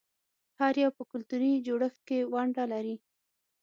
[0.59, 2.95] هر یو په کلتوري جوړښت کې ونډه لري.